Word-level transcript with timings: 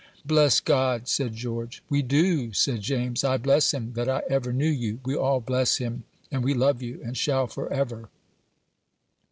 "Bless 0.25 0.59
God!" 0.59 1.07
said 1.07 1.35
George. 1.35 1.83
"We 1.87 2.01
do," 2.01 2.53
said 2.53 2.81
James. 2.81 3.23
"I 3.23 3.37
bless 3.37 3.71
him 3.71 3.93
that 3.93 4.09
I 4.09 4.23
ever 4.27 4.51
knew 4.51 4.65
you; 4.67 4.99
we 5.05 5.15
all 5.15 5.39
bless 5.41 5.77
him, 5.77 6.05
and 6.31 6.43
we 6.43 6.55
love 6.55 6.81
you, 6.81 6.99
and 7.05 7.15
shall 7.15 7.45
forever." 7.45 8.09